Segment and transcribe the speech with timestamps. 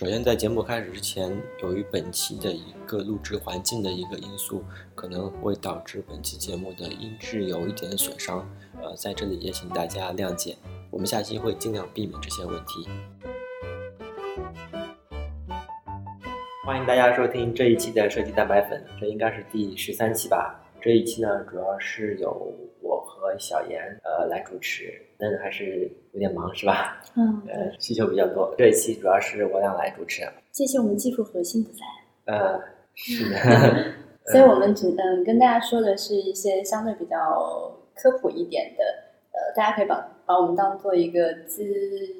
[0.00, 8.48] 首先，在节目开始之前，由于本期的一个录制环境的一个因素，可能会导致本期节目的音质有一点损伤。
[8.80, 10.56] 呃，在这里也请大家谅解。
[10.90, 12.88] 我们下期会尽量避免这些问题。
[16.64, 20.64] 欢迎大家收听这一期的设计蛋白粉，这应该是第十三期吧。
[20.80, 22.50] 这一期呢，主要是有
[23.30, 27.00] 和小严呃来主持，但还是有点忙，是吧？
[27.16, 28.52] 嗯，呃，需求比较多。
[28.58, 30.22] 这一期主要是我俩来主持。
[30.52, 31.80] 这期我们技术核心不在。
[32.26, 32.60] 呃，
[32.94, 33.36] 是的。
[34.26, 38.84] 所以我们只嗯跟大家说的是一些相对比较科普一点的，
[39.32, 41.64] 呃，大家可以把把我们当做一个资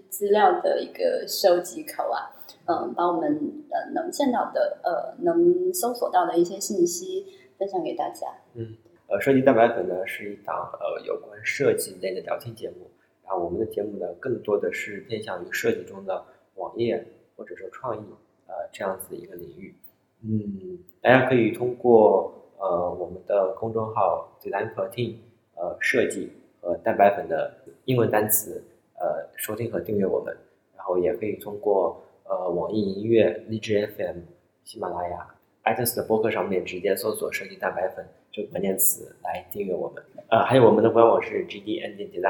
[0.08, 2.30] 资料的一个收集口啊，
[2.66, 3.30] 嗯，把我们
[3.70, 7.26] 呃能见到的呃能搜索到的一些信息
[7.58, 8.26] 分享给大家。
[8.54, 8.74] 嗯，
[9.10, 12.88] 呃，设计蛋白粉呢是一档呃有关设计类的聊天节目，
[13.24, 16.24] 然后我们的节目呢更多的是偏向于设计中的
[16.54, 17.04] 网页
[17.36, 18.00] 或者说创意
[18.46, 19.74] 呃这样子的一个领域。
[20.22, 25.16] 嗯，大家可以通过呃我们的公众号 Design Protein
[25.56, 26.30] 呃设计
[26.60, 27.52] 和蛋白粉的
[27.86, 28.62] 英文单词
[28.94, 30.36] 呃收听和订阅我们，
[30.76, 34.18] 然后也可以通过呃网易音乐、荔枝 FM、
[34.62, 40.02] 喜马拉雅、iTunes 的播客上面直接搜索“设计蛋白粉”这个关键词来订阅我们。
[40.28, 42.22] 呃，还有我们的官网是 GDN Design，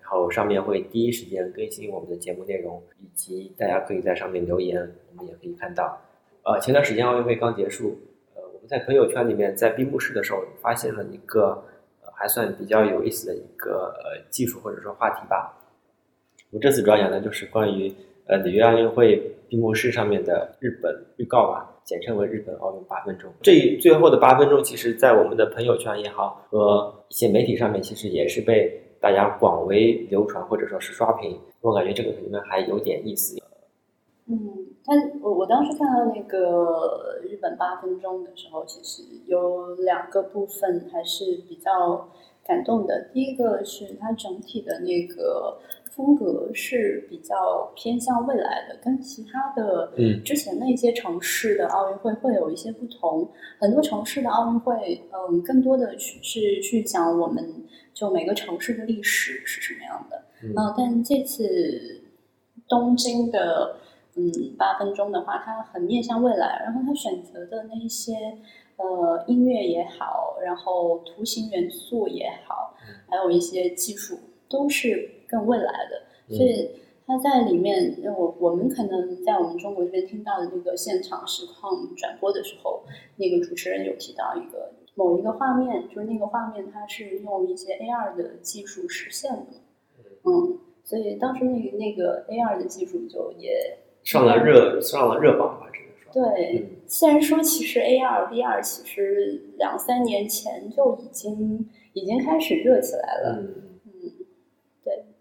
[0.00, 6.00] 然后上面会第一时间更新我们的节目内容，以及大家可以在上面留言，我们也可以看到。
[6.44, 7.98] 呃，前段时间奥运会刚结束，
[8.34, 11.64] 呃，我们在朋友圈里面在闭幕式的时候发现了一个
[12.14, 15.58] 还算比较有意思的一个呃技术或者说话题吧。
[16.50, 17.92] 我这次主要讲的就是关于
[18.26, 23.30] 呃里约奥运会闭幕式上面的日本预告吧，简称为日本奥运八分钟。
[23.42, 31.38] 这最后的八分钟，其实在我们的朋友圈也好和一些媒体上面，其实也是被大家广为流传或者说是刷屏。
[31.60, 33.36] 我感觉这个里面还有点意思。
[34.28, 34.36] 嗯，
[34.84, 42.08] 但我我当时看到那个日本八分钟的时候，其实有两个部分还是比较
[42.44, 43.08] 感动的。
[43.12, 45.58] 第一个是它整体的那个
[45.96, 53.30] 风格是比较偏向未来的，跟其他的嗯之前的一些城市的奥运会会有一些不同。
[53.58, 57.64] 很多城市的奥运会，嗯，更多的去是去讲我们
[57.94, 60.22] 就每个城市的历史是什么样的。
[60.42, 62.02] 嗯呃，但这次
[62.68, 63.76] 东京的
[64.16, 68.12] 嗯八分钟的话，它很面向未来，然后它选择的那些
[68.76, 72.74] 呃音乐也好，然后图形元素也好，
[73.08, 74.18] 还有一些技术
[74.48, 76.70] 都是更未来的，所以
[77.06, 82.82] 它在里面，我我们可能在我们中国这边听到的那个现场实况转播的时候，
[83.16, 89.46] 那个主持人有提到一个某一个画面，就是那个画面它是用一些 AR 的技术实现的，
[90.24, 96.32] 嗯，所以当时那个那个 AR 的技术就也上了热上了热榜吧，只能说。
[96.32, 103.62] 对，虽然说其实 AR、VR 其实两三年前就已经已经开始热起来了，嗯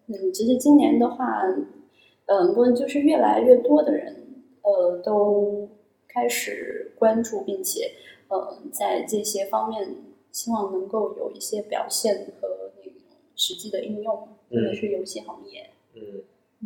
[0.07, 1.41] 嗯，其实，今年的话，
[2.25, 4.15] 嗯，不就是越来越多的人，
[4.61, 5.69] 呃，都
[6.07, 7.91] 开始关注，并且，
[8.27, 9.95] 呃，在这些方面
[10.31, 12.93] 希望能够有一些表现和那种
[13.35, 14.15] 实际的应用，
[14.49, 15.69] 特别是游戏行业。
[15.95, 16.23] 嗯，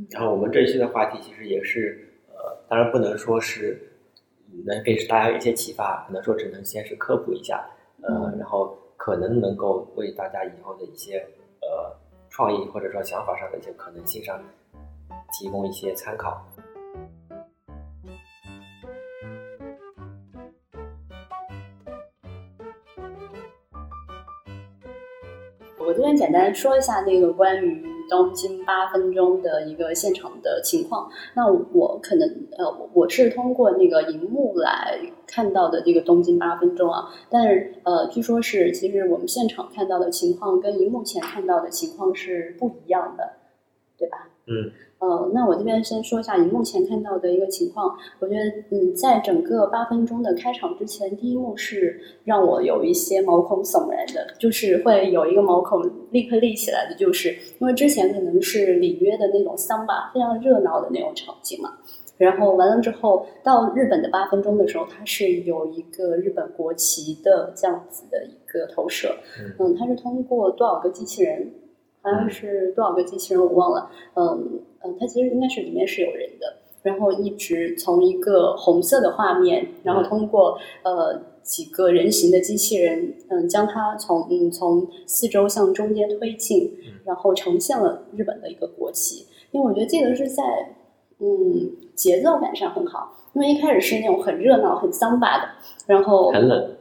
[0.10, 3.94] 然后我们这一期的话题其实也是，呃，当然不能说是
[4.66, 7.70] 能给大家一些启发，可能说只能先是科普一下，
[8.02, 11.26] 呃，然后可能能够为大家以后的一些
[11.62, 11.96] 呃
[12.30, 14.42] 创意或者说想法上的一些可能性上
[15.34, 16.46] 提供一些参考。
[25.78, 31.10] 我这边简单说一下那个关于东京八分钟的一个现场的情况。
[31.36, 32.28] 那我可能
[32.58, 43.34] 呃，我我是通过那个荧幕来看到的这个东京八分钟啊，但是呃，据说是其实我们现场看到的情况跟荧幕前看到的情况是不一样的，
[43.98, 44.30] 对吧？
[44.50, 47.98] 嗯呃，那我这边先说一下你目前看到的一个情况。
[48.20, 57.30] 我觉得，嗯，在整个八分钟的开场之前，第一幕是让我有一些毛孔悚然的，就是会有一个毛孔立刻立起来的，就是
[57.60, 61.78] 因为之前可能是里约的那种桑巴非常热闹的那种场景嘛。
[62.18, 69.16] 然后完了之后，到日本的八分钟的时候，它是有一个日本国旗的这样子的一个投射。
[69.40, 71.50] 嗯嗯，它是通过多少个机器人，
[72.02, 73.90] 好像是多少个机器人我忘了。
[74.16, 86.72] 嗯嗯，它其实应该是里面是有人的，然后一直从一个红色的画面，然后通过呃几个人形的机器人，嗯，将它从嗯从四周向中间推进，
[87.04, 89.26] 然后呈现了日本的一个国旗。
[89.52, 90.44] 因为我觉得这个是在
[91.20, 95.50] 嗯节奏感上很好，因为一开始是那种很热闹、很桑巴的，
[95.88, 96.72] 然后很冷，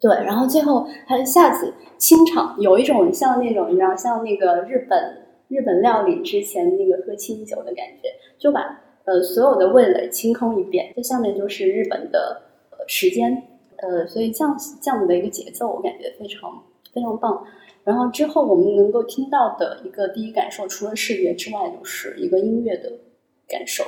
[0.00, 8.08] 对，然后最后它一下子清场，有一种像那种你知道，像那个日本日本料理之前那个喝清酒的感觉，
[8.38, 13.42] 就把呃所有的味蕾清空一遍，这下面就是日本的呃时间，
[13.76, 16.62] 呃，所以这样这样的一个节奏，我感觉非常
[16.92, 17.42] 非常棒。
[17.84, 22.92] 然后之后我们能够听到的一个第一感受，除了视觉之外，就是一个音乐的
[23.48, 23.84] 感受。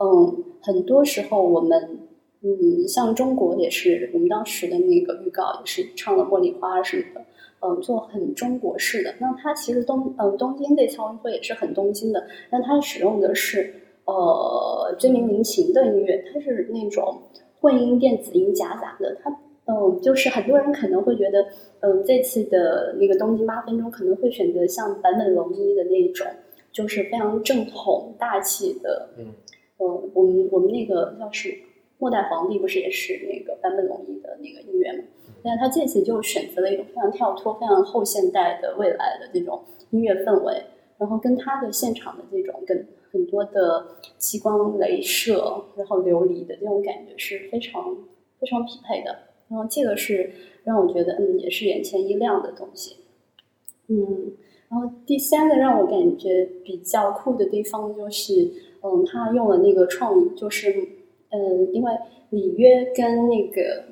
[0.00, 2.07] 嗯，很多时候我们。
[2.40, 7.24] 嗯，像中国也是，我们当时的那个预告也是唱了《茉莉花》什么的，
[7.60, 9.12] 嗯，做很中国式的。
[9.18, 13.74] 那它其实东，嗯，东京这次奥运会也是很东京的，但它使用的是
[14.04, 17.18] 呃追名民情的音乐，它是那种
[17.60, 19.16] 混音电子音夹杂的。
[19.20, 19.36] 它，
[19.66, 21.44] 嗯，就是很多人可能会觉得，
[21.80, 26.24] 嗯，这次的那个东京八分钟可能会选择像坂本龙一的那种，
[26.70, 29.26] 就是非常正统大气的，嗯，
[29.78, 31.52] 嗯，我们我们那个叫是。
[31.98, 35.04] 末代皇帝不是也是那个坂本龙一的那个音乐吗？
[35.42, 40.62] 但是他这次就选择了一种非常跳脱、非常后现代的未来的这种音乐氛围，
[40.96, 43.86] 然后跟他的现场的这种跟很多的
[44.16, 47.96] 激光镭射，然后琉璃的这种感觉是非常
[48.38, 49.16] 非常匹配的。
[49.48, 50.30] 然后这个是
[50.64, 52.96] 让我觉得，嗯，也是眼前一亮的东西。
[53.88, 54.32] 嗯，
[54.68, 58.50] 然后第三个让我感觉比较酷的地方就是，
[58.82, 60.97] 嗯，他用了那个创意，就是。
[61.30, 61.92] 嗯，因为
[62.30, 63.84] 里约跟那个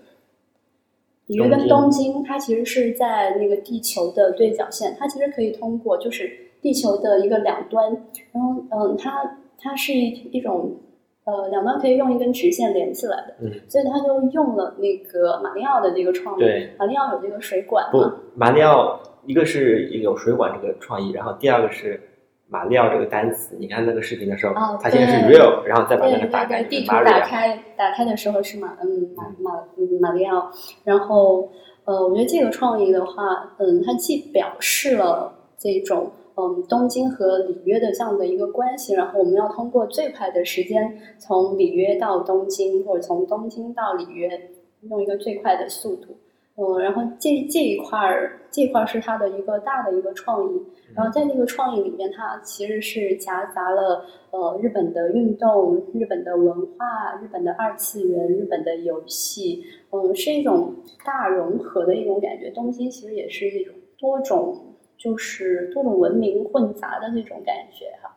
[1.26, 6.30] 里约跟东京，它其实是在那个地球的对角线，它其实可以通过就是
[6.62, 7.90] 地球的一个两端，
[8.32, 10.76] 然后嗯，它它是一一种
[11.24, 18.02] 呃两端可以用一根直线连起来的，嗯，所以他就用了那个马里奥的这个创意，对，马里奥有这个水管不，
[18.34, 22.00] 马里奥一个是有水管这个创意，然后第二个是。
[22.48, 26.62] 马里奥这个单词，你看那个视频的时候，它先是 real，然后再把那个打开。
[26.62, 29.64] 地图打开，打开的时候是马，嗯，马马
[30.00, 30.50] 马里奥。
[30.84, 31.50] 然后，
[31.84, 44.50] 呃，我觉得这个创意的话，嗯，它既表示了这种，嗯，东京和里约的这样的一个关系，然后我们要通过最快的时间从里约到东京，或者从东京到里约，
[44.82, 46.16] 用一个最快的速度。
[46.58, 50.62] 嗯，然后这这一块儿，这一块儿是它的一个大的一个创意。
[50.94, 60.74] 然后在这个创意里面，它其实是夹杂了呃日本的运动、日本的文化、日本的二次元、日本的游戏，嗯，是一种
[61.04, 62.50] 大融合的一种感觉。
[62.50, 68.16] 东京其实也是一种多种，就是多种文明混杂的那种感觉哈。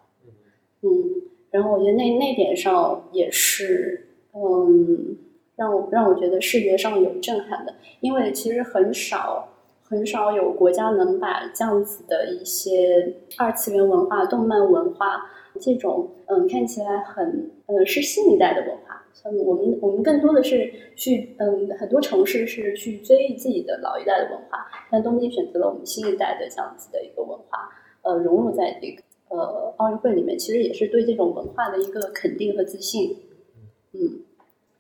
[0.81, 0.89] 嗯，
[1.51, 5.18] 然后我觉得那那点上也是，嗯。
[5.59, 9.50] 让我让我觉得视觉上有震撼的，因为其实很少
[9.83, 15.29] 很少有国家能把这样子的一些二次元文化、动漫文化
[15.59, 27.69] 这种嗯看起来很呃是新一代的文化，像我们我们更多的是去嗯很多城市是去追自己的老一代的文化，但东京选择了我们新一代的这样子的一个文化，
[28.03, 33.17] 呃融入在这个呃奥运会里面，其实也是对这种文化的一个肯定和自信，
[33.91, 34.21] 嗯。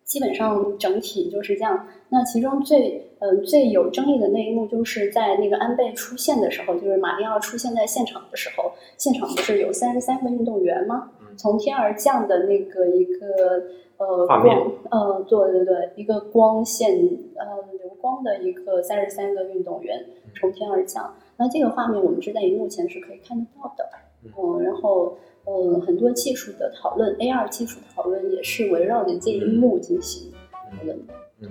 [0.09, 1.87] 基本上整体就是这样。
[2.09, 11.11] 那其中最嗯最有争议的那一幕，就是在那个安倍出现的时候，就是马里奥出现在现场的时候，现场不是有三十三个运动员吗？
[11.37, 13.63] 从天而降的那个一个
[13.97, 16.89] 呃光，呃对对对，一个光线
[17.35, 17.45] 呃
[17.77, 20.03] 流光的一个三十三个运动员
[20.39, 21.13] 从天而降。
[21.37, 23.87] 那这个画面我们是在荧幕前是可以看得到的。
[24.35, 25.13] 嗯，然后。
[25.49, 31.13] 呃，很多技术的讨论，AR 技术讨论也是围绕着这一幕进行讨论的。
[31.39, 31.49] 嗯。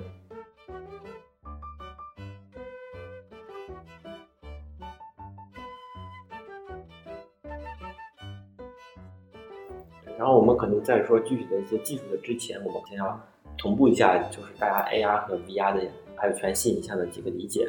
[10.16, 13.20] 然后我们可能在说具体的一些技术的之前，我们先要
[13.56, 15.82] 同步一下，就是大家 AR 和 VR 的
[16.14, 17.68] 还有全息影像的几个理解。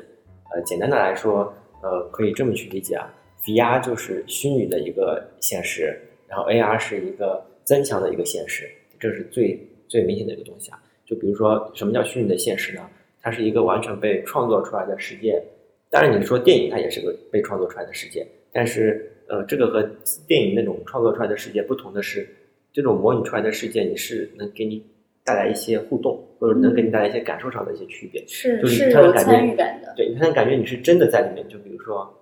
[0.51, 3.12] 呃，简单的来说，呃，可以这么去理解啊
[3.45, 6.00] ，VR 就是虚拟的一个现实。
[6.29, 8.69] 然后 AR 是一个增强的一个现实，
[9.00, 10.79] 这是最最明显的一个东西啊。
[11.05, 12.88] 就比如说，什么叫虚拟的现实呢？
[13.19, 15.41] 它是一个完全被创作出来的世界。
[15.89, 19.81] 当然，你说电影它也是个被创作出来的世界，但是呃，这个和
[20.27, 22.29] 电影那种创作出来的世界不同的是，
[22.71, 24.86] 这种模拟出来的世界你是能给你
[25.25, 29.91] 带来一些互动，或者能给你带来一些感受上的一些区别，是是有参与感的。
[29.98, 31.43] 对，你才能感觉你是真的在里面。
[31.50, 32.15] 就比如说。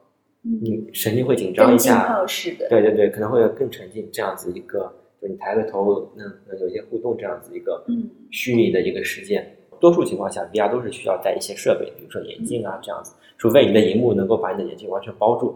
[0.61, 2.23] 你神经会紧张一下，
[2.69, 7.85] 对对对，可能会更沉浸这样子一个，就你抬个头，能能有一些互动这样子一个
[8.31, 9.55] 虚拟的一个事件。
[9.79, 15.55] 多数情况下，VR 都是需要带一些设备，比如说眼镜啊这样子，除非你的荧幕能够把你的眼睛完全包住，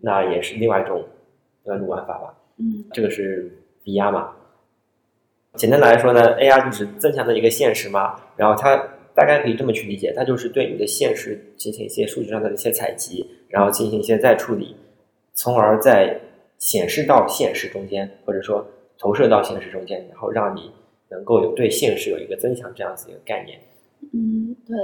[0.00, 1.04] 那也是另外一种
[1.64, 2.34] 另外一种玩法吧。
[2.56, 3.52] 嗯，这个是
[3.84, 4.32] VR 嘛。
[5.54, 8.82] 简单来说呢，AR 就是增强的一个现实嘛，然后它
[9.20, 14.74] 大概可以这么去理解，它就是对你的现实进行一些数据上的一些采集，然后进行一些再处理，
[15.34, 16.18] 从而在
[16.56, 18.66] 显示到现实中间，或者说
[18.98, 20.70] 投射到现实中间，然后让你
[21.10, 23.60] 能够有对现实有一个增强这样子一个概念。
[24.14, 24.74] 嗯，对。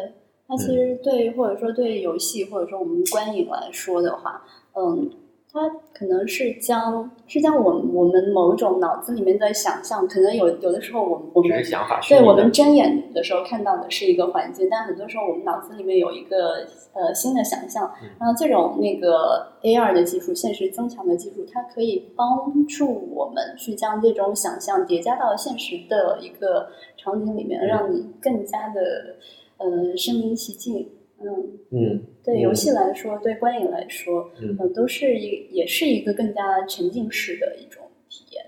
[0.47, 5.11] 那其实对，或者说对游戏，或者说我们观影来说的话，嗯，
[5.57, 28.81] 它可能是将是将我们我们某一种脑子里面的想象，可能有有的时候我们我们想法对我们睁眼的时候看到的是一个环境，但很多时候我们脑子里面有一个呃新的想象，然后这种那个 AR 的技术，现实增强的技术，它可以帮助我们去将这种想象叠加到现实的一个场景里面，让你更加的。
[29.59, 30.87] 呃，身临其境，
[31.21, 38.45] 嗯嗯，对游戏来说，对观影来说，嗯，都是一也是一个更加沉浸式的一种体验。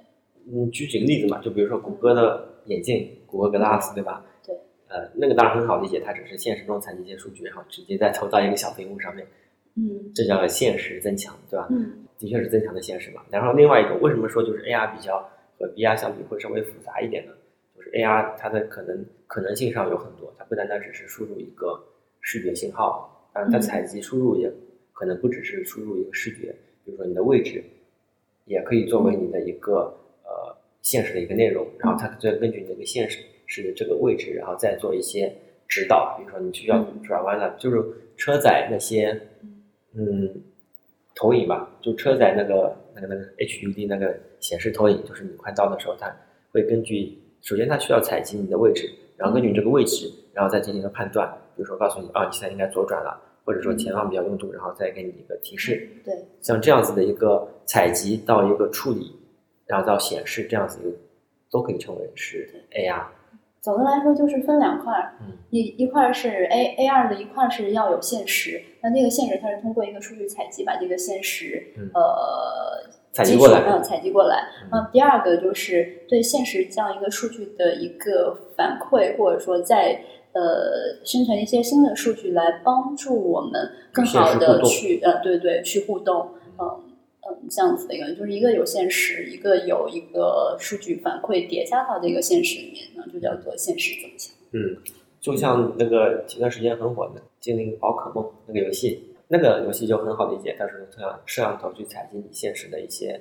[0.52, 4.25] 嗯，举几个例子嘛，就比如说谷歌的眼镜，谷歌 Glass，对吧？
[4.44, 4.54] 对。
[4.88, 9.26] 呃，那个当然很好理解，它只是现实中采集一些数据，然后直接再投到一个小屏幕上面。
[9.76, 10.12] 嗯。
[10.14, 11.66] 这叫现实增强，对吧？
[11.70, 12.04] 嗯。
[12.18, 13.22] 的确是增强的现实嘛。
[13.30, 15.20] 然后另外一种，为什么说就是 AR 比较
[15.58, 17.32] 和 VR 相比会稍微复杂一点呢？
[17.76, 19.04] 就是 AR 它的可能。
[19.28, 21.78] 可能性上有很多，它不单单只是输入一个
[22.20, 24.52] 视觉信号，当然它采集输入也
[24.92, 27.62] 可能不只是输入一个视觉，比如说你的位置，
[28.44, 29.94] 也可以作为你的一个
[30.25, 35.34] 呃现实的一个内容，然后它再根据你的一个现实是的这个位置，然后再做一些
[35.66, 37.82] 指导，比如说你需要转弯了，就是
[38.16, 39.20] 车载那些
[39.94, 40.42] 嗯。
[41.20, 46.16] 投影吧，就车载那个那个那个 HUD 那个显示投影，就是你快到的时候，它
[46.52, 48.88] 会根据首先它需要采集你的位置。
[49.18, 55.88] 然后根据你这个位置，然后再进行一个判断，比如说告诉你啊，你现在应该左转了，或者说前方比较拥堵，然后再给你一个提示。
[56.04, 59.12] 对，像这样子的一个采集到一个处理，
[59.66, 60.96] 然后到显示这样子一个，
[61.50, 63.06] 都可以称为是 AR。
[63.60, 72.88] 总的来说就是分两块儿，嗯，一一块是 A AR 的一块是要有现实，那这个现实它是通过一个数据采集把这个现实呃。
[73.18, 74.48] 采集过来，嗯，采集过来。
[74.70, 80.00] 嗯，第二个就是对现实这样一个数据的一个反馈，或者说在
[80.32, 86.28] 呃生成一些新的数据来帮助我们更好的去呃，对对，去互动。
[86.60, 86.84] 嗯
[87.28, 94.32] 嗯，这样子的一个，就是一个有现实，一个有一个数据反馈叠加到这个现实里面，那就叫做现实增强。
[94.52, 94.76] 嗯，
[95.20, 99.07] 就像那个前段时间很火的《精灵宝可梦》那个游戏。
[99.28, 103.20] 那个游戏就很好理解，它是用摄像摄像头去采集你现实的一些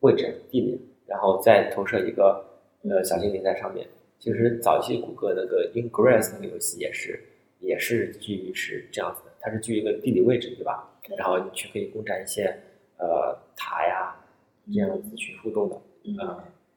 [0.00, 2.44] 位置地点，然后再投射一个
[2.82, 3.86] 呃小精灵在上面。
[4.18, 7.18] 其实早期谷歌那个 Ingress 那个游戏也是
[7.60, 10.86] 也是基于是这样子的，它是基于一个地理位置，对吧？
[11.16, 12.54] 然后你去可以攻占一些
[12.98, 14.14] 呃塔呀
[14.66, 15.80] 这样子去互动的。
[16.04, 16.16] 嗯，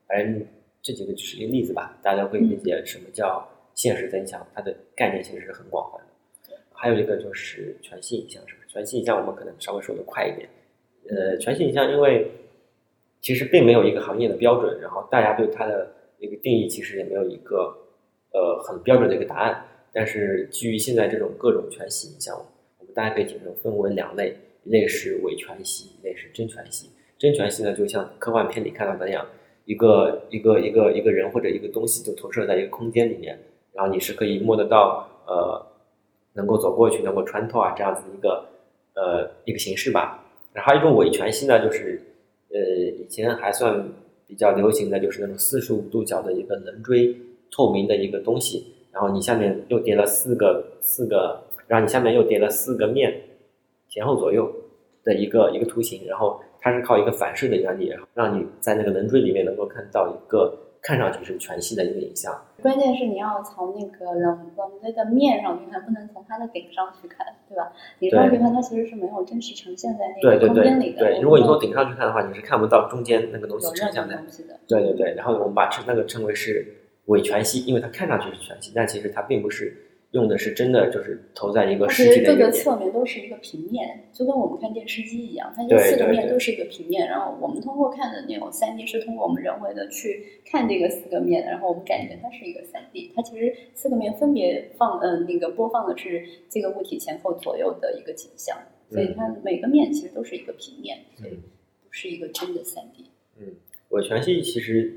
[0.07, 0.45] 反正
[0.81, 6.05] 这几个只是一个例子吧，大家会理解什么叫现实增强，它的概念其实是很广泛的。
[6.71, 8.60] 还有一个就是全息影像，是吧？
[8.71, 10.47] 全息影像我们可能稍微说的快一点。
[11.09, 12.31] 呃，全息影像因为
[13.19, 17.75] 其实并没有一个行业的标准，然后大家对它的一个定义其实也没有一个
[18.31, 19.65] 呃很标准的一个答案。
[19.91, 22.33] 但是基于现在这种各种全息影像，
[22.79, 26.89] 我们大家可以简单分为两类：一类是伪全息，一类是真全息。
[27.17, 29.27] 真全息呢，就像科幻片里看到的那样，
[29.65, 33.37] 一个一个一个一个人或者一个东西就投射在一个空间里面，
[33.73, 35.67] 然后你是可以摸得到呃。
[36.33, 38.45] 能够走过去，能够穿透啊，这样子一个
[38.95, 40.23] 呃一个形式吧。
[40.53, 42.01] 然后一种伪全息呢，就是
[42.49, 42.59] 呃
[42.99, 43.87] 以前还算
[44.27, 47.15] 比较流行的就是那种四十五度角的一个棱锥
[47.51, 53.21] 透明的一个东西，然后你下面又叠了四个四个，然后你下面又叠了四个面，
[53.89, 54.51] 前后左右
[55.03, 60.57] 的一个一个图形，然后它是靠一个反射的原理，然后让你在那个棱锥里面能够看到一个。
[60.81, 67.71] 看上去是全息的一个影像，关键是你要从那个冷冷堆的面上去看，不能从它的顶上去看，对吧？
[67.99, 70.99] 顶上去看，它其实是没有真实呈现在那个空间里的。
[70.99, 74.23] 对，如果你从顶上去看的话，你是看不到中间那个东西呈现的。
[74.67, 76.65] 对对对，然后我们把称那个称为是
[77.05, 79.89] 伪全息，因为它看上去是全息，但其实它并不是。
[80.11, 87.07] 用的是真的，就是投在一个实体的各个侧面都是一个平面，就跟我们看电视机一样，它这四个面都是一个平面。
[87.07, 93.09] 然后我们通过看的那种三 D 是通过我们人为的去看这个四个面，然后我们感觉它是一个三 D。
[93.15, 98.57] 它其实四个面分别放，嗯，那个播放的是这个物体前后左右的一个景象，
[98.89, 103.05] 所以它每个面其实都是一个平面，所以不是一个真的三 D。
[103.39, 103.47] 嗯，
[103.87, 104.93] 我全息其实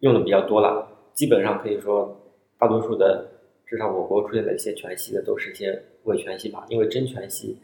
[0.00, 3.32] 用的比较多了，基本上可以说大多数的。
[3.66, 7.56] 至少我国出现的一些全息的都是一些伪全息吧，因为真全息，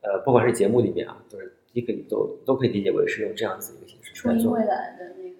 [0.00, 4.14] 呃，不管是节目里面啊，都是一个都都可以理解为是用这样子一个形式。
[4.14, 5.36] 初音未来的那个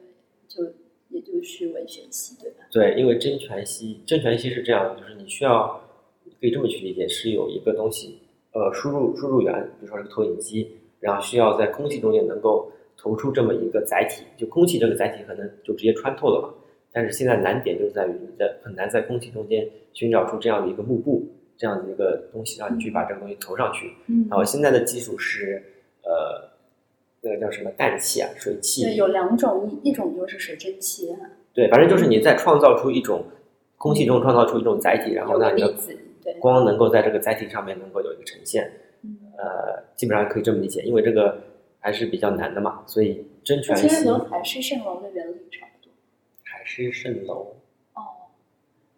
[0.49, 0.65] 就
[1.11, 2.67] 也就是伪全息，对吧？
[2.73, 5.81] 对，因为真全息，真全息是这样，就是你需要
[6.41, 8.19] 可以这么去理解，是有一个东西，
[8.53, 16.53] 呃，输入输入源，比如说是个投影机，然后需要在空气中间能够投出这么一个载体，就空气这个载体可能就直接穿透了嘛。
[16.95, 23.93] 但是现在难点就在于你在很难在空气中间寻找出这样的一个幕布，这样的一个东西，让你去把这个东西投上去。
[24.07, 24.29] 嗯。
[24.31, 25.61] 然后现在的技术是，
[26.05, 26.49] 呃，
[27.21, 31.19] 那个叫什么氮气啊，水汽，对，有两种，一一种就是水蒸气啊，
[31.53, 33.25] 对，反正就是你在创造出一种
[33.77, 35.75] 空气中创造出一种载体，然后让你的，
[36.23, 38.71] 对，光能够在这个载体上面能够有一个呈现，
[39.03, 41.41] 嗯，呃，基本上可以这么理解，因为这个
[41.81, 45.37] 还是比较难的嘛，所以真全息其实和海市蜃楼的原理
[46.65, 46.93] 差不多。
[46.93, 47.57] 海市蜃楼，
[47.95, 48.01] 哦，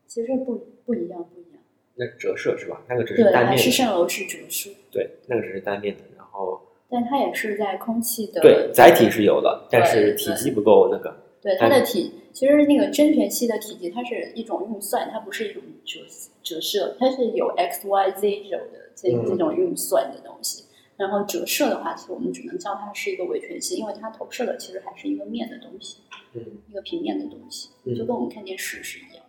[0.06, 1.62] 其实不不一样，不一样。
[1.96, 2.82] 那折射是吧？
[2.88, 16.00] 那个只是对，单面海市的，蜃楼是折射，对，那个只是单面的，然后但它也是在空气的对载体是有的，但是体积不够那个，对它的体，其实那个真全息的体积，它是一种运算，它不是一种折
[16.42, 20.65] 折射，它是有 x y z 轴的这嗯这种运算的东西。
[20.99, 26.00] 然后折射的话，其实我们只能叫它是一个微全息，因为它投射的其实还是一个面的东西，
[26.33, 29.23] 嗯一个平面的东西，嗯就跟我们看电视是一样的。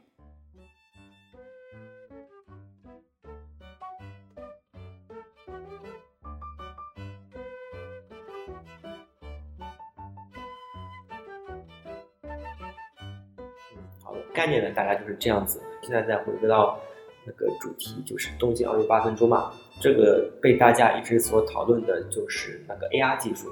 [14.02, 15.62] 好的，概念呢大概就是这样子。
[15.82, 16.80] 现在再回归到
[17.28, 23.50] 那个主题，就是东京奥运八分钟嘛，这个被大家一直所讨论的就是那个 AR 技术。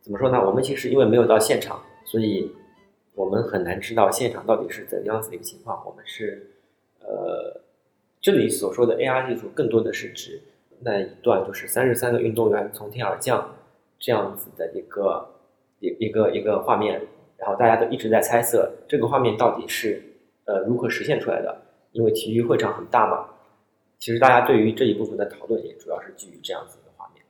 [0.00, 0.38] 怎么说呢？
[0.46, 2.50] 我们其实因为没有到现场，所以
[3.14, 5.84] 我们很难知道现场到底是怎样子的一个情况。
[5.84, 6.48] 我们是
[7.00, 7.60] 呃，
[8.20, 10.40] 这里所说的 AR 技术，更多的是指
[10.80, 13.56] 那一段就是三十三个运动员从天而降
[13.98, 15.28] 这样子的一个
[15.80, 17.02] 一一个一个画面。
[17.36, 20.02] 然后大家都一直在猜测这个画面到底是
[20.44, 21.56] 呃如何实现出来的，
[21.92, 23.28] 因为体育会场很大嘛。
[23.98, 27.24] 其实大家对于这一部分的讨论也主要是基于这样子的画面。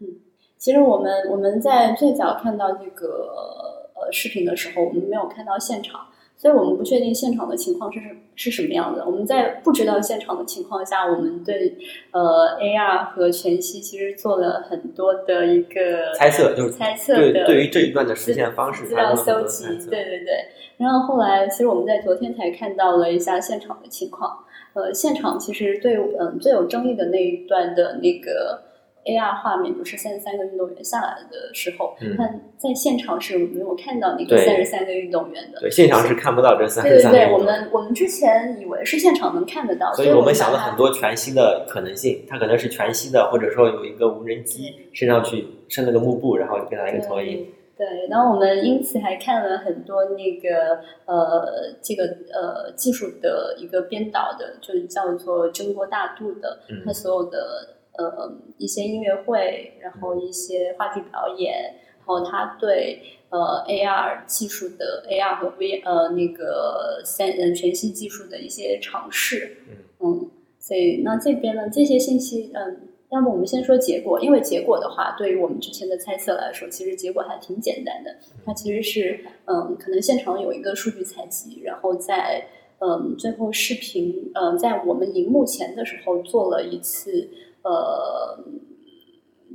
[0.00, 0.20] 嗯
[0.58, 6.08] 其实我们我们在最早看到这个呃视频的时候，我们没有看到现场，
[6.44, 7.98] 所以我们不确定现场的情况是
[8.34, 9.02] 是什么样的。
[9.06, 11.74] 我们在不知道现场的情况下，我们对
[12.10, 12.20] 呃
[12.60, 20.34] AR 和全息其实做了很多的一个猜测就是猜测的对对于这一段的实现方式，资料搜集对对对。
[20.76, 24.44] 然后后来，其实我们在昨天才看到了一下现场的情况。
[24.74, 28.60] 呃，现场其实对嗯最有争议的那一段的那个
[29.04, 35.60] AR 画面，就是三十三个运动员下来的时候，嗯但在现场是没有看到那个对三十三个运动员的。
[35.60, 37.38] 对现场是看不到这三十三对对对，我。
[37.44, 47.46] 们我们之前以为是现场能看得到，所以我们想了很多全新的可能性，它可能是全息的，或者说有一个无人机伸上去伸了个幕布，然后给它一个投影。
[47.76, 78.16] 对，然后我们因此还看了很多那个呃，这个呃技术的一个编导的，就是叫做真锅大度的，嗯他所有的呃一些音乐会，然后一些话剧表演，然后他对呃 AR 技术的 AR 和 V 呃那个三呃全息技术的一些尝试，嗯嗯，所以那这边呢，这些信息，嗯，要么我们先说结果，因为结果的话，对于我们之前的猜测来说，其实结果还挺简单的。
[78.44, 82.46] 它其实是，嗯，可能现场有一个数据采集，然后在，
[82.80, 87.28] 嗯，最后视频，嗯，在我们荧幕前的时候做了一次，
[87.64, 88.44] 呃，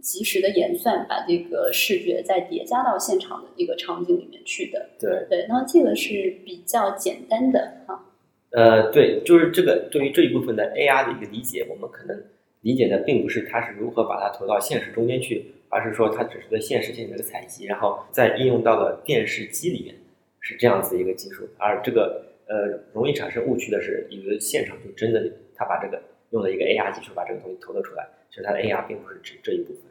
[0.01, 4.89] 及时的演算，把这个视觉再叠加到现场的这个场景里面去的。
[4.99, 8.05] 对，对，那这个是比较简单的哈。
[8.51, 12.23] 呃，对，就是这个对于这一部分的 AR 的一个理解，我们可能
[12.61, 19.93] 理解的并不是它是如何把它投到现实中间去，而是说它只是对现实进行了个采集，然后再应用到了电视机里面，
[20.39, 21.47] 是这样子一个技术。
[21.59, 29.83] 而这个呃容易产生误区的是，有的现场就真的他把这个用了一个 AR 技术把这个东西投了出来，其实它的 AR 并不是指这一部分，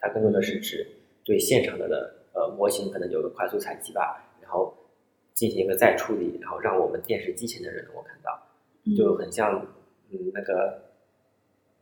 [0.00, 0.86] 它更多的是指
[1.24, 4.76] 对现场的的呃模型可能有个快速采集吧，然后
[5.32, 8.40] 进行一个再处理，然后让我们电视机前的人能够看到。
[8.96, 9.66] 就很像
[10.10, 10.82] 嗯那个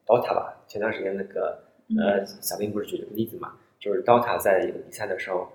[0.06, 1.58] DOTA 吧，前段时间那个
[1.98, 5.50] 呃小兵不是举了个例子嘛，就是 DOTA 在一个比赛的时候，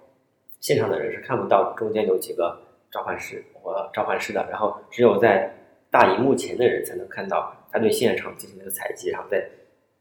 [0.60, 2.60] 现场的人是看不到中间有几个
[2.91, 5.54] 召唤师或召唤师的，然后只有在
[5.89, 9.49] 大荧幕前的人才能看到他对现场进行了一个采集，然后在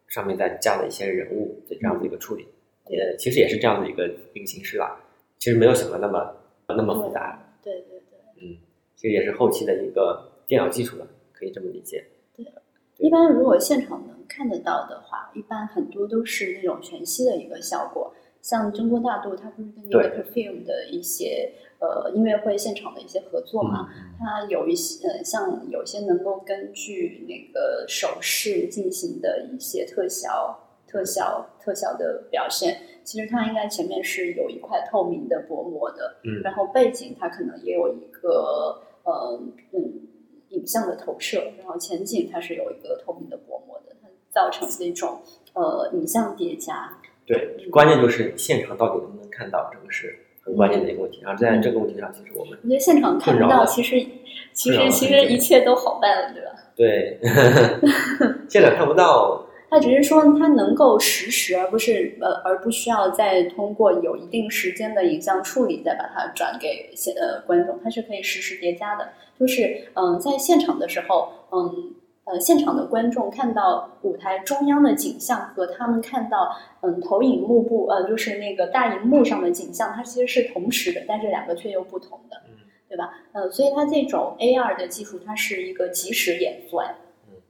[0.08, 2.46] 上面再加了一些人物的这样的一个处理，
[2.88, 5.00] 也其实也是这样的一个一个形式啦，
[5.38, 6.36] 其实没有想的那么
[6.68, 8.18] 那么复杂，对对对。
[8.40, 8.58] 嗯，
[8.94, 12.04] 其实也是后期的一个电脑技术了，可以这么理解。
[12.34, 12.44] 对
[12.98, 18.14] 一般如果现场能看得到的话，一般很多都是那种全息的一个效果。
[18.40, 23.88] 像中国大陆，它不是跟那个 perfume 的一些呃音乐会现场的一些合作嘛。
[23.94, 39.38] 嗯它有一些呃，像有些能够根据那个手势进行的一些特效、特效、特效的表现，其实它应该前面是有一块透明的薄膜的，嗯然后背景它可能也有一个呃
[39.72, 40.00] 嗯
[40.48, 45.20] 影像的投射，然后前景它是有一个透明的薄膜的，它造成这种
[45.52, 46.96] 呃影像叠加。
[47.26, 51.20] 对，关键就是现场到底能不能看到，这个是很关键的一个问题。
[51.22, 54.00] 然后在这个问题上，其实我们我觉得现场看不到，其实
[54.52, 56.52] 其实其实一切都好办了，对吧？
[56.76, 57.18] 对
[58.48, 69.08] 现场看不到， 它只是说它能够实时，而不是呃，而不需要再通过有一定时间的影像处理再把它转给现呃观众，它是可以实时叠加的。
[69.38, 71.92] 就是嗯、在现场的时候，嗯
[72.26, 82.36] 呃，现场的观众看到舞台中央的景象和他们看到嗯投影幕布呃就是那个大荧幕上的景象，它其实是同时的，但是两个却又不同的。
[82.46, 82.52] 嗯
[82.88, 83.12] 对吧？
[83.32, 86.94] 呃，所以它这种 AR 的技术，它是一个即时演算，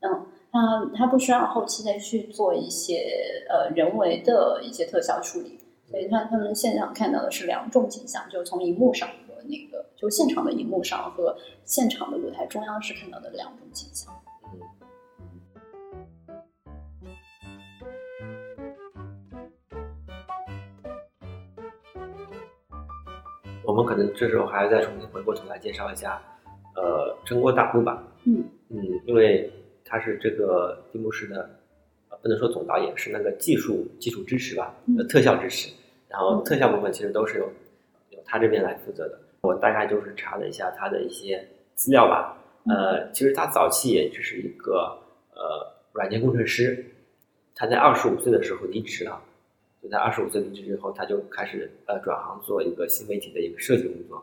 [0.00, 3.04] 嗯，它它不需要后期再去做一些
[3.50, 5.58] 呃人为的一些特效处理，
[5.90, 11.36] 所以他他们现场看到的是两种景象，就从荧幕上和那个就现场的荧幕上和
[11.66, 14.15] 现场的舞台中央是看到的两种景象。
[23.66, 26.22] 我们可能这时候还要再重新回过头来介绍一下，
[26.76, 28.00] 呃，真锅大陆吧。
[28.22, 29.52] 嗯嗯，因为
[29.84, 31.50] 他是这个闭幕式的，
[32.08, 35.68] 呃，不能说总导演，是那个技术技术支持吧，呃，嗯特效支持。
[36.08, 37.52] 然后嗯特效部分其实都是由
[38.10, 39.18] 由他这边来负责的。
[39.40, 44.96] 我大概就是查了一下他的一些资料吧，呃，其实他早期也只是一个
[45.34, 46.84] 呃软件工程师，
[47.52, 49.20] 他在二十五岁的时候离职了。
[49.86, 54.20] 就在二十五岁离职之后，他就开始呃转行做一个新媒体的一个设计工作，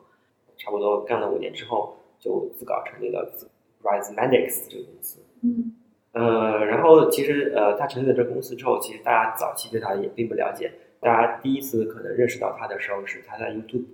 [0.58, 3.34] 差不多干了五年之后，就自个儿成立了
[3.82, 5.21] Risemedics 这个公司。
[5.41, 5.73] 嗯
[6.12, 10.69] 呃，然后其实呃，他成立了这个公司之后，其实大家早期对他也并不了解。
[10.99, 13.86] 大家第一次可能认识到他的时候，是他在 YouTube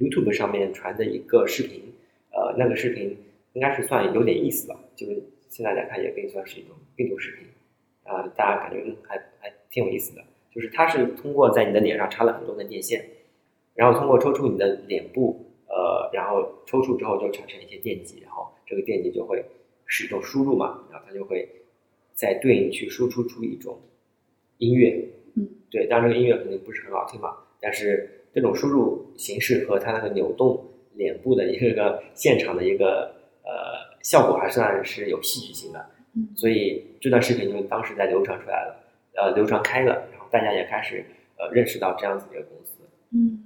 [0.00, 1.94] YouTube 上面传的一个视频。
[2.32, 3.16] 呃，那个视频
[3.52, 7.46] 应该是算有点意思吧，就是现在来看也可以算是一种病毒视频。
[8.04, 10.22] 啊、大家感觉嗯还还挺有意思的。
[10.54, 13.04] 就是它是通过在你的脸上插了很多根电线，
[13.74, 19.44] 然后通过抽出你的脸部，呃，然后抽出之后就产生一些电极，然后这个电极就会
[19.86, 21.48] 是一种输入嘛，然后它就会
[22.14, 23.78] 在对应去输出出一种
[24.58, 30.62] 音乐，嗯，对，当然这个音乐肯定不是很好听嘛，但是这种输入形式和它那个扭动
[30.94, 36.28] 脸部的一个现场的一个呃效果还算是有戏剧性的，嗯。
[36.36, 38.76] 所以这段视频就当时在流传出来了，
[39.14, 41.04] 呃，流传开了，然后大家也开始
[41.38, 42.78] 呃认识到这样子的一个公司，
[43.12, 43.44] 嗯，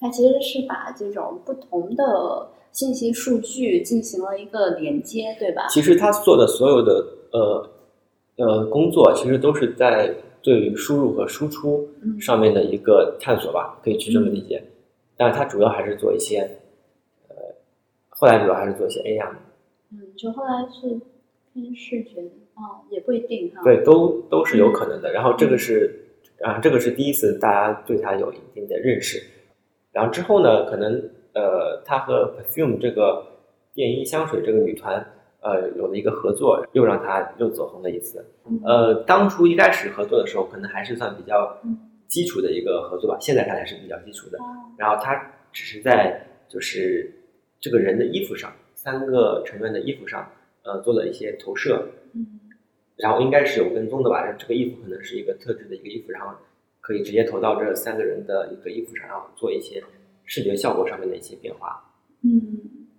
[0.00, 5.66] 它其实是把这种不同的信息数据进行了一个连接，对吧？
[5.68, 7.70] 其实他做的所有的呃
[8.36, 14.62] 呃工作，其实都是在对于输入和输出嗯上面的一个探索吧，可以去这么理解。
[15.16, 16.40] 但是他主要还是做一些
[17.28, 17.36] 呃，
[18.10, 19.32] 后来主要还是做一些 AR，
[19.92, 21.00] 嗯，就后来是
[21.54, 23.62] 偏视觉的哦，也不一定哈。
[23.64, 25.12] 对，都都是有可能的。
[25.12, 26.05] 然后这个是
[26.42, 29.22] 啊，这个是第一次大家对他有一定的认识。
[29.92, 30.92] 然后之后呢，可能
[31.32, 33.26] 呃，他和 Perfume 这个
[33.74, 35.04] 电音香水这个女团
[35.40, 38.24] 呃有了一个合作，又让他又走红了一次。
[38.46, 44.38] 嗯，呃，当初一开始合作的时候，可能还是算比较嗯基础的一个合作吧，现在看来是比较基础的。
[44.38, 44.44] 哦
[44.78, 45.14] 然后他
[45.52, 47.10] 只是在就是
[47.58, 50.30] 这个人的衣服上，三个成员的衣服上，
[50.64, 52.26] 呃，做了一些投射，嗯
[52.96, 56.34] 然后应该是有跟踪的吧，这个衣服可能是一个特制的一个衣服，然后
[56.80, 59.82] 可以直接投到这三个人的一个衣服上，然后做一些
[60.24, 62.40] 视觉效果上面的一些变化，嗯，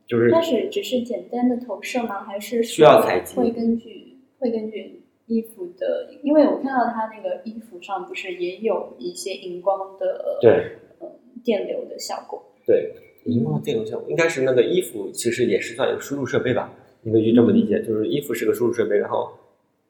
[0.08, 2.24] 就是但是只是简单的投射吗？
[2.24, 11.10] 还是需要采集会根据会根据衣服的，因为我看到他那个衣服上不是也有一些荧光的对呃
[11.44, 12.42] 电流的效果。
[12.66, 12.94] 对，
[13.26, 19.32] 荧光电流效果应该是那个衣服其实也是算一个输入设备吧，你可以去这么理解，就是衣服是个输入设备，然后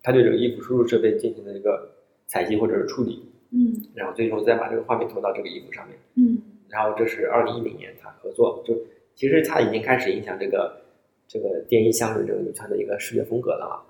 [0.08, 1.92] 他对这个衣服输入设备进行了一个
[2.28, 5.98] 采集或者是处理，嗯然后最终再把这个画面投到这个衣服上面。
[6.16, 8.74] 嗯然后这是二零一零年他合作，就
[9.16, 10.82] 其实他已经开始影响这个
[11.28, 13.84] 这个电音香水这个女团的一个视觉风格了啊。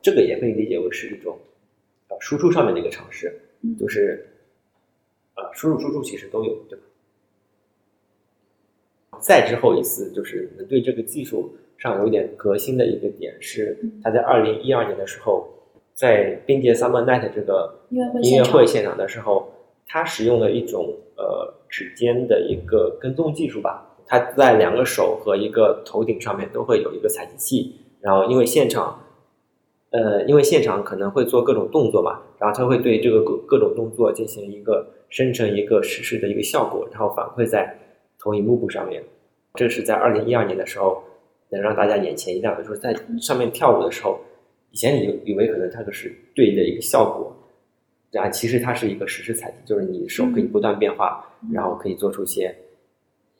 [0.00, 1.38] 这个也可以理解为是一种
[2.08, 4.26] 呃输出上面的一个尝试，嗯，就是
[5.36, 6.84] 呃输入输出其实都有，对吧？
[9.20, 15.48] 再之后一次就是能对这个技术上有一点革新的一个点是嗯，他在二零一二年的时候，
[15.98, 19.48] 在冰界 Summer Night 这个音乐会现场会现场的时候，
[19.84, 28.96] 他使用了一种呃指尖的一个跟踪技术吧，他在两个手和一个头顶上面都会有一个采集器，然后因为现场，
[29.90, 37.76] 呃，因为现场可能会做各种动作嘛，然后他会对这个各各种动作进行一个生成一个实时的一个效果，然后反馈在
[38.20, 39.02] 投影幕布上面。
[39.54, 41.02] 这是在二零一二年的时候
[41.48, 44.20] 能让大家眼前一亮的，就是在上面跳舞的时候，
[44.70, 47.34] 以前你以为可能它个是对应的一个效果，
[48.10, 52.54] 然后其实它是一个实时采集，就是你的手可以不断变化，然后可以做出一些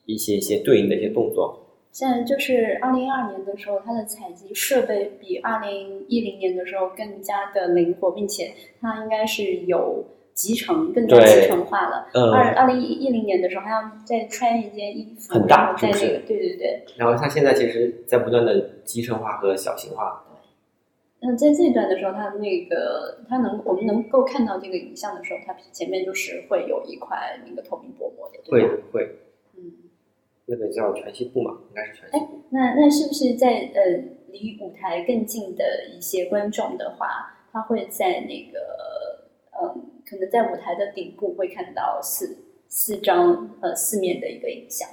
[0.07, 1.65] 一些一些对应的一些动作。
[1.93, 12.09] 现在就是二零一二年的时候，它的采集设备比二零一零年的时候更加的灵活，并且它应该是有集成，更加集成化了。
[12.13, 16.83] 嗯二二零一零年的时候，还要再穿一件衣服，很大然后在那是对对对。
[16.97, 20.25] 然后它现在其实在不断的集成化和小型化。
[21.21, 28.83] 那在这一段的时候，他那个他能我们能够看到这个影像的时候，他前面就是会有一块那个透明薄膜的，对会吧？
[28.93, 29.17] 会，
[29.57, 29.73] 嗯。
[30.47, 32.41] 那个叫全息布嘛，应该是全息布。
[32.51, 33.83] 那那是不是在呃
[34.33, 39.27] 离舞台更近的一些观众的话，他会在那个
[39.61, 44.89] 嗯，可能在舞台的顶部会看到四四张呃四面的一个影像，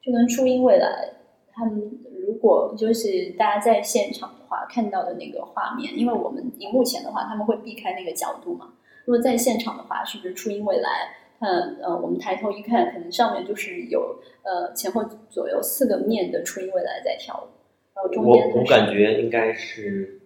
[0.00, 1.10] 就跟初音未来
[1.52, 10.90] 他们如果就是大家在现场的话看到的那个画面，因为我们荧幕前的话他们会避开那个角度嘛，如果在现场的话，是不是初音未来？
[11.38, 17.46] 看呃，我们抬头一看，可能上面就是有呃前后左右四个面的初音未来在跳舞，
[17.94, 20.18] 然后中我间我感觉应该是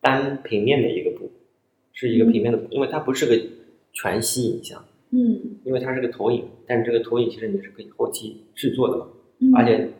[0.00, 1.30] 单平面的一个布，
[1.92, 3.38] 是一个平面的布，因为它不是个
[3.92, 5.58] 全息影像，嗯。
[5.62, 9.08] 因为它是个投影，但是这个投影其实你是可以后期制作的嘛，
[9.40, 9.90] 嗯，而且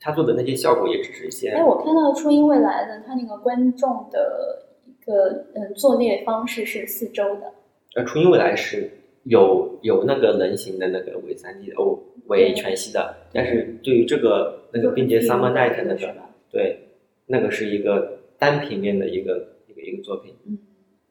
[0.00, 7.52] 它做的那些效果也只是一些哎，我看到初音未来的他那个观众的一个嗯坐列方式是四周的，
[7.94, 8.90] 呃，初音未来是
[9.24, 16.14] 有有那个人形的那个伪三 D 的哦伪全息的，但是对于这个那个并且 Summer Night 那个？
[16.50, 16.78] 对，
[17.26, 20.58] 那个是一个单平面的一个一个一个作品，嗯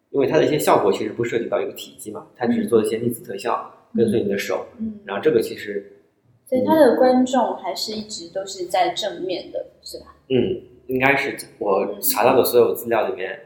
[0.09, 5.98] 因为它的一些效果其实不涉及到一个体积嘛，它只是做一些粒子特效，跟随你的手，嗯，然后这个其实
[6.49, 10.15] 所以他的观众还是一直都是在正面的，是吧？
[10.29, 13.39] 嗯，应该是我查到的所有资料里面，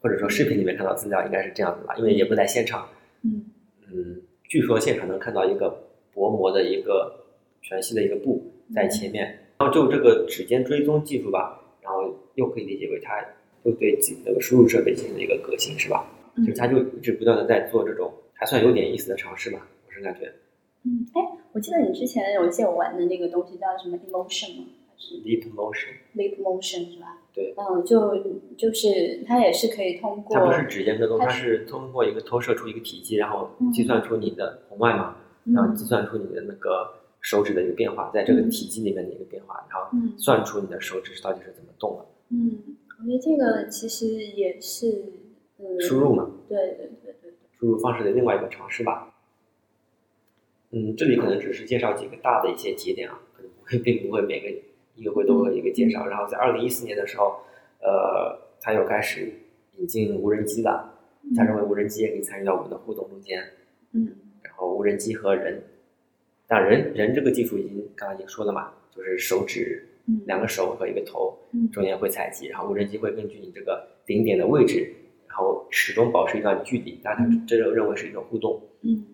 [0.00, 2.88] 或者说视频里面看到资料应该是这样子吧，因为也不在现场，
[3.22, 3.44] 嗯
[3.92, 5.68] 嗯，据说现场能看到一个
[6.14, 7.26] 薄膜的一个
[7.60, 8.42] 全息的一个布
[8.74, 9.26] 在前面，
[9.58, 13.22] 然后就这个指尖追踪技术吧，然后又可以理解为它
[13.64, 16.10] 又对自己那个输入设备进行了一个革新，是吧？
[16.36, 20.32] 嗯就是它就一直不断的在做这种还算有点意思的尝试吧，我是感觉。
[20.86, 21.20] 嗯，哎，
[21.52, 24.66] 我记得你之前有借我玩的那个东西叫什么 emotion 吗？
[24.88, 27.18] 还是 Leap motion，leap motion 是吧？
[27.34, 28.16] 对，嗯，就
[28.56, 42.06] 就是它也是可以通过，它不是指尖跟踪，它它是通过一个投射出一个体积，然后嗯计算出你的红外嘛，然后嗯计算出你的那个手指的一个变化，在这个体积里面的一个变化，然后嗯算出你的手指到底是怎么动的。
[42.30, 44.86] 嗯，我觉得这个其实也是
[45.58, 49.12] 嗯输入嘛，对对对对对，输入方式的另外一个尝试吧。
[50.70, 56.06] 嗯，这里可能只是介绍几个大的一些节点啊，可能不会并不会每个音乐会都会有一个介绍。
[56.06, 57.36] 然后在二零一四年的时候，
[57.80, 59.32] 呃，他又开始
[59.78, 60.92] 引进无人机了，
[61.36, 63.42] 他认为无人机也可以参与到我们的互动中间。
[63.92, 64.08] 嗯
[64.42, 65.62] 然后无人机和人，
[66.46, 74.90] 但人人这个技术已经刚刚已经说了嘛，就是手指嗯两个手和一个头嗯中间会采集，然后无人机会根据你这个顶点的位置，
[75.28, 79.04] 然后始终保持一段距离，但它嗯这个认为是一种互动嗯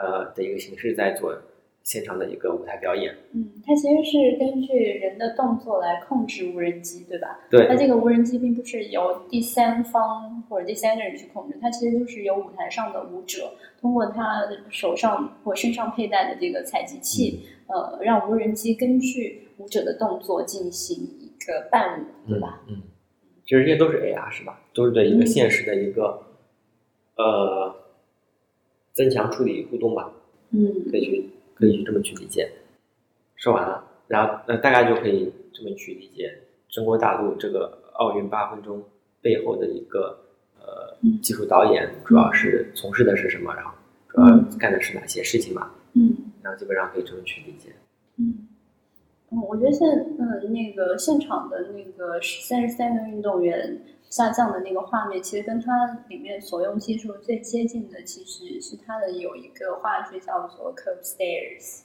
[0.00, 1.36] 呃的一个形式在做
[1.82, 3.14] 现场的一个舞台表演。
[3.32, 7.40] 嗯，它其实是根据人的动作来控制无人机，对吧？
[7.50, 22.60] 它对，这个无人机并不是由第三方或者第三个人去控制，它其实就是由舞台上的舞者通过他手上或身上佩戴的这个采集器，呃，让无人机根据舞者的动作进行一个伴舞，对吧？
[22.68, 22.82] 嗯，
[23.46, 24.60] 其实这些都是 AR 是吧？
[24.74, 26.20] 都是对一个现实的一个、
[27.16, 27.74] 呃
[28.98, 30.12] 增强处理互动吧。
[30.50, 30.58] 嗯
[30.90, 32.50] 可以去可以去这么去理解。
[33.36, 36.36] 说完了，然后那大概就可以这么去理解
[36.68, 38.82] 中国大陆这个奥运八分钟
[39.22, 40.18] 背后的一个
[40.58, 43.70] 呃嗯技术导演，主要是从事的是什么，然后
[44.08, 47.70] 主要干的是哪些事情嘛，嗯然后基本上可以这么去理解。
[48.16, 48.48] 嗯。
[49.30, 49.86] 嗯，我觉得现
[50.18, 53.78] 嗯那个现场的那个三十三个运动员
[54.10, 61.80] 下降的那个画面，其实跟它里面所用技术最接近的，其实是它的有一个话剧叫做《Curb Stairs》。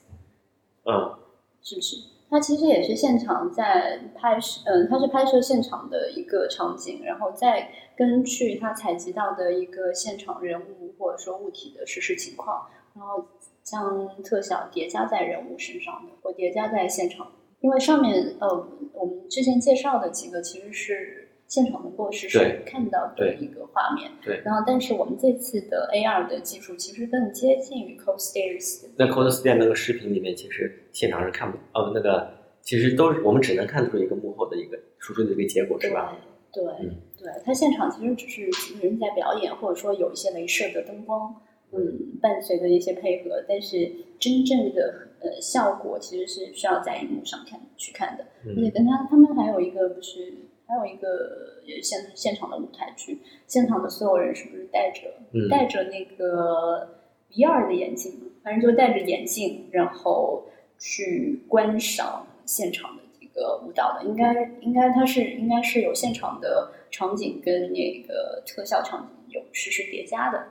[0.85, 1.19] 嗯
[1.61, 1.95] 是不是？
[2.29, 13.25] 它其实也是现场在拍摄，嗯，它是拍摄现场的一个场景，然后再根据它采集到的一个现场人物或者说物体的实时情况，然后
[13.63, 17.31] 将特效叠加在人物身上的，或叠加在现场。
[17.61, 21.22] 因为上面呃，我们之前介绍的几个其实是
[21.53, 24.09] 现场能够实时对看到的一个画面。
[24.23, 32.27] 对然后，但是我们这次的 AR 的技术其实更接近于 CoStairs 的在 Cold Stairs 那个视频里面，其实现场是看不哦，那个
[32.61, 36.17] 其实都是我们只能看出一个幕后的一个输出的一个结果，是吧？
[36.51, 36.89] 对嗯
[37.19, 38.49] 对，他现场其实只是
[38.81, 41.35] 人在表演，或者说有一些镭射的灯光，
[41.71, 48.25] 嗯，伴随着一些配合，但是真正的呃效果其实是需要在荧幕上看去看的。
[48.47, 50.33] 而且嗯跟他他们还有一个不是
[50.73, 56.95] 还有一个也现现场的舞台剧，现场的所有人是不是戴着、嗯戴着那个
[57.29, 58.11] VR 的眼镜，
[58.43, 60.45] 反正就戴着眼镜，然后
[60.79, 70.43] 去观赏现场的这个舞蹈的，应该应该它是应该是有现场的场景跟那个特效场景有实时叠加的。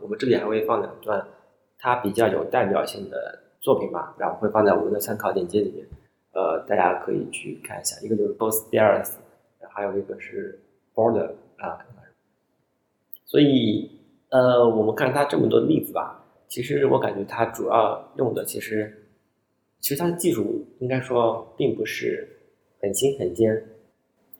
[0.00, 1.26] 我们这里还会放两段
[1.78, 5.86] 它比较有代表性的作品吧，然后会放在我们的参考链接里面，
[6.32, 7.96] 呃，大家可以去看一下。
[8.02, 9.02] 一个就是 Both 后
[9.70, 10.58] 还有一个是
[10.94, 11.78] Border 啊。
[13.24, 13.90] 所以
[14.30, 18.92] 呃，我们看它这么多例子吧，其实我感觉它主要用的其实，
[19.80, 22.28] 其实它的技术应该说并不是
[22.80, 23.54] 很新很尖。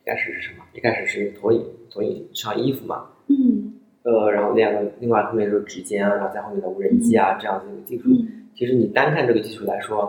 [0.02, 0.64] 一开始是什么？
[0.72, 8.08] 一开始是投影，投影上衣服嘛，嗯呃，然后两个，另外后面就是指尖啊，然后在后面的无人机啊，这样子一个技术。
[8.10, 10.06] 嗯其实你单看这个技术来说，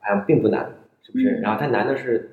[0.00, 0.68] 好像并不难，
[1.04, 1.38] 是不是？
[1.38, 2.28] 嗯然后它难的是，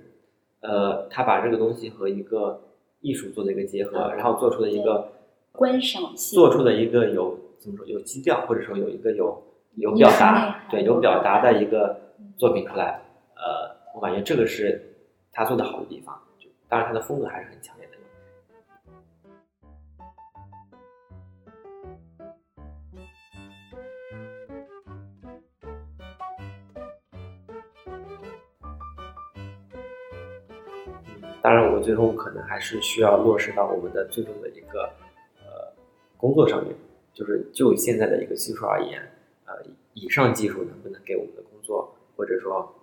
[0.68, 2.62] 呃，他把这个东西和一个
[3.02, 5.10] 艺术做的一个结合，嗯然后做出了一个
[5.52, 9.44] 观赏性做出了一个有怎么说有基调，或者说有一个有
[9.76, 11.96] 有表达，对，有有表达表达的一个
[12.38, 13.02] 作品出来。
[13.36, 14.82] 呃，我感觉这个是
[15.32, 16.18] 他做的好的地方。
[16.40, 17.75] 就当然，他的风格还是很强
[31.86, 34.90] 最终可能还是需要落实到我们的最终的一个
[35.38, 35.72] 呃
[36.18, 36.76] 工作上面，
[37.14, 39.00] 就是就现在的一个技术而言，
[39.46, 39.54] 呃，
[39.94, 42.74] 以上技术能不能给我们的工作，或者说，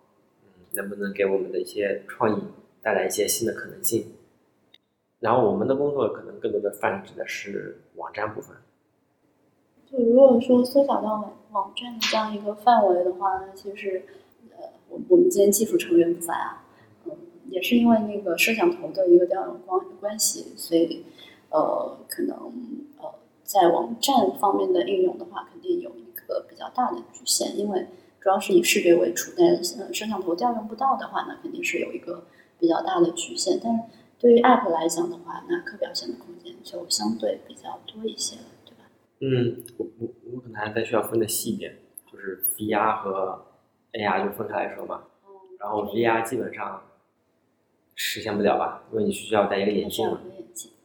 [0.44, 2.42] 嗯，能不能给我们的一些创意
[2.80, 4.06] 带来一些新的可能性？
[5.18, 8.56] 然后我们的工作可能更多的泛指的是网站部分，
[9.90, 14.02] 就如果说缩小到网站的这样一个范围的话，那其实，
[14.50, 16.64] 呃，我我们今天技术成员不在啊，
[17.52, 21.04] 也是因为那个摄像头的一个调用关关系，所以，
[21.50, 22.34] 呃，可能
[22.98, 27.86] 呃，在网站方面的应用的话，肯定有一个比较大的局限，因为
[28.20, 32.24] 主要是以视觉为主，但呃摄像头调用不到的话，那肯定是有一个
[32.58, 33.82] 比较大的局限，但是
[34.18, 38.84] 对于 App 来讲的话，那可表现的空间就相对比较多一些了，对吧？
[39.20, 41.76] 嗯，我我我可能还再需要分的细一点，
[42.10, 43.44] 就是 VR 和
[43.92, 45.02] AR 就分开来说嘛。
[45.58, 46.82] 然后 VR 基本上
[47.94, 50.06] 实现不了吧，因为你需要戴一个眼镜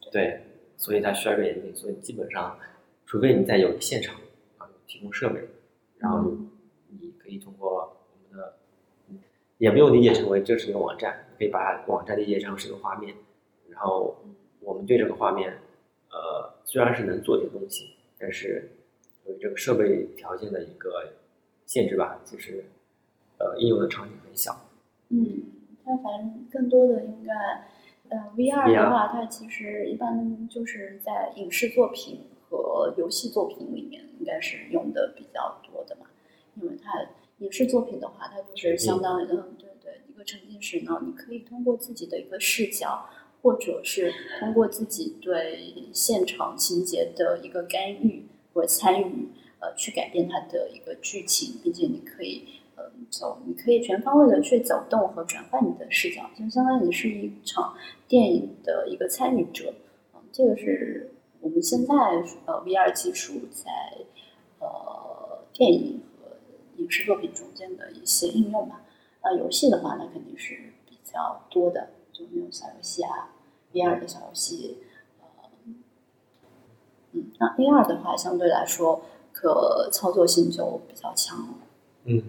[0.00, 0.10] 对。
[0.10, 0.40] 对，
[0.76, 2.58] 所以它需要一个眼镜，所以基本上，
[3.06, 4.16] 除非你在有现场
[4.56, 5.40] 啊提供设备，
[5.98, 6.50] 然后嗯。
[7.00, 8.56] 你可以通过我们的，
[9.10, 9.18] 嗯
[9.58, 13.14] 也不用理解成为这是一个网站，可以把网站理解成是一个画面，
[13.68, 14.16] 然后
[14.60, 15.50] 我们对这个画面，
[16.10, 18.70] 呃，虽然是能做些东西，但是
[19.26, 21.12] 由于这个设备条件的一个
[21.66, 22.64] 限制吧，就是
[23.36, 24.58] 呃应用的场景很小。
[25.10, 25.42] 嗯，
[25.88, 27.34] 它反正更多的应该，
[28.10, 36.02] 呃，VR 的话，它其实一般就是在影视作品和游戏作品里面应该是用的比较多的嘛，
[36.56, 36.92] 因为它
[37.38, 43.08] 影视作品的话，它就是相当于嗯，对对，一个沉浸式呢，你可以通过自己的一个视角，
[43.40, 49.28] 或者是通过自己对现场情节的一个干预或参与，
[49.60, 52.46] 呃，去改变它的一个剧情，并且你可以。
[52.78, 57.74] 呃，走，你可以全方位的去走动和转换你的视角，就相当于你是一场
[58.06, 59.74] 电影的一个参与者。
[60.14, 61.10] 嗯，这个是
[61.40, 61.92] 我们现在
[62.46, 63.68] 呃 VR 技术在
[64.60, 66.36] 呃电影和
[66.76, 68.82] 影视作品中间的一些应用吧。
[69.24, 70.54] 那游戏的话，那肯定是
[70.86, 73.34] 比较多的，就那种小游戏啊
[73.72, 74.78] ，VR 的小游戏，
[75.64, 79.02] 嗯，那 AR 的话，相对来说
[79.32, 81.54] 可操作性就比较强了。
[82.04, 82.22] 嗯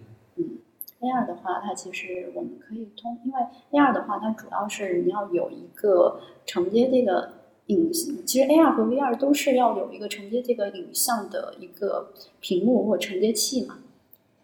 [1.02, 3.40] AR 的话，它其实我们可以通，因为
[3.72, 7.34] AR 的话，它主要是你要有一个承接这个
[7.68, 13.80] 影，其实 AR 和 VR 都是要有一个承接这个影像的一个屏幕或承接器嘛。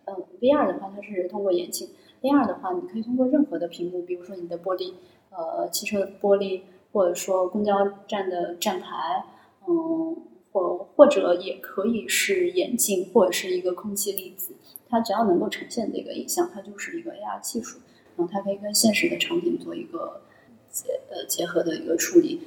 [0.05, 1.89] 嗯，VR 的话，它是通过眼镜
[2.21, 4.93] ；AR 的话，你可以通过任何的屏幕，比如说你的玻璃，
[5.31, 6.61] 呃，汽车的玻璃，
[6.93, 9.25] 或者说公交站的站牌，
[9.67, 10.15] 嗯，
[10.55, 14.53] 或或者也可以是眼镜，或者是一个空气粒子，
[14.87, 17.79] 它只要能够呈现这个影像，它就是一个 AR 技术，
[18.15, 20.21] 然后它可以跟现实的场景做一个
[20.69, 22.39] 结呃结合的一个处理。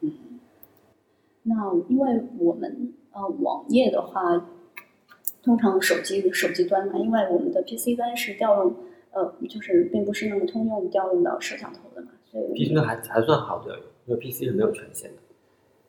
[0.00, 0.38] 嗯，
[1.42, 4.46] 那因为我们呃网页的话，
[5.42, 8.76] 通常手机手机端嘛，因为我们的 PC 端是调用
[9.10, 15.16] 呃就是并不是那么通用调用到摄像头的嘛，所以 PC 端还还算好调用，因为 PC 是没有权限的，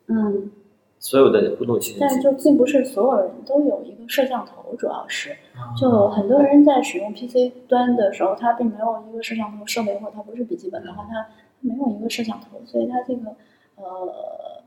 [0.08, 0.50] 嗯。
[0.98, 5.36] 所有的互动器但就并不是所有人都有一个摄像头，主要是，
[5.80, 11.28] 就很多人在使用 PC 端的时候，他并没有一个摄像头设备，或他不是笔记本的话，他
[11.60, 13.36] 没有一个摄像头，所以它这个
[13.76, 14.62] 呃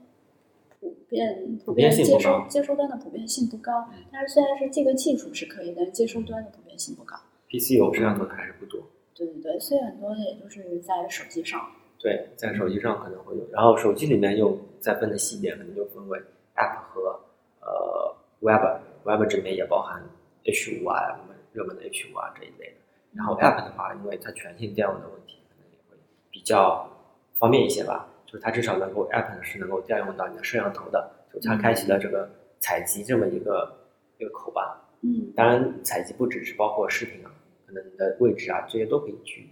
[0.79, 3.89] 普遍普遍接收接收端的普遍性不高。
[4.11, 7.17] 但是虽然是这个技术是可以，但是接收端的普遍性不高。
[7.49, 8.82] PC 有摄像头的还是不多。
[9.13, 11.59] 对对对，所以很多也就是在手机上。
[12.02, 16.20] 对，在手机上可能会有，然后手机里面又再分的细点，可能就分为
[16.56, 17.20] App 和
[17.62, 20.02] 呃 Web，Web 这里面也包含
[20.43, 22.78] H 五啊，我们热门的 H 五啊这一类的。
[23.14, 25.97] 然后 App 的话，因为它全性调用的问题，可能也会
[26.32, 26.89] 比较
[27.38, 28.08] 方便一些吧。
[28.26, 32.28] 就是它至少能够 App 是能够调用到你的摄像头的，就它开启了这个
[32.60, 33.72] 采集这么一个
[34.18, 34.89] 一个口吧。
[35.02, 35.32] 嗯。
[35.36, 37.32] 当然，采集不只是包括视频啊，
[37.68, 39.47] 可能你的位置啊这些都可以去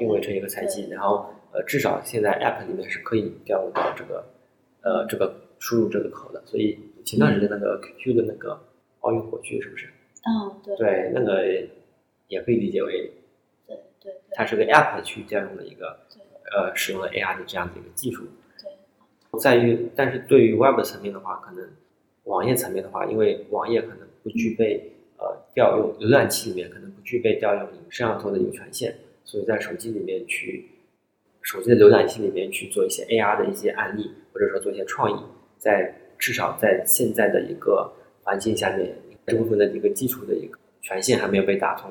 [0.00, 1.30] 定位成一个采集，然后。
[1.52, 4.24] 呃，至少现在 App 里面是可以调用到这个，
[4.82, 6.40] 呃，这个输入这个口的。
[6.46, 8.56] 所以前段时间那个 QQ 的那个
[9.00, 9.88] 奥运火炬是不是？
[10.28, 10.76] 嗯，对。
[10.76, 11.44] 对，那个
[12.28, 13.10] 也可以理解为，
[13.66, 15.98] 对对，它是个 App 去调用的一个，
[16.52, 18.28] 呃，使用了 AR 的这样的一个技术。
[18.62, 19.40] 对。
[19.40, 21.68] 在于，但是对于 Web 层面的话，可能
[22.26, 28.94] 网页层面的话，因为网页可能不具备呃调用浏览器里面可能不具备调用摄像头的一个权限，
[29.24, 30.68] 所以在手机里面去。
[31.42, 35.24] 手机的浏览器里面去做一些 AR 的一些案例，或者说做一些创意，
[35.56, 37.90] 在至少在现在的一个
[38.22, 38.94] 环境下面，
[39.26, 41.90] 这部分的一个基础的一个权限还没有被打通，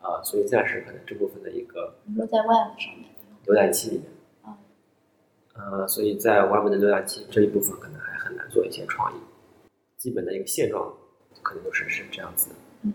[0.00, 3.10] 啊，所以暂时可能这部分的一个，你说在 Web 上面，
[3.46, 4.06] 浏览器里面，
[4.42, 4.56] 啊，
[5.54, 9.16] 呃，所以在 Web 的浏览器这一部分可能还很难做一些创意，
[9.98, 10.94] 基本的一个现状
[11.42, 12.56] 可能都是是这样子的。
[12.82, 12.92] 嗯，